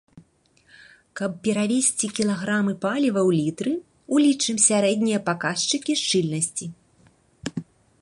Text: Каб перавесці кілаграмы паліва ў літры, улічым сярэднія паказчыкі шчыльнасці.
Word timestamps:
Каб 1.19 1.31
перавесці 1.47 2.09
кілаграмы 2.21 2.73
паліва 2.87 3.21
ў 3.27 3.31
літры, 3.39 3.71
улічым 4.17 4.57
сярэднія 4.67 5.19
паказчыкі 5.31 5.93
шчыльнасці. 6.05 6.65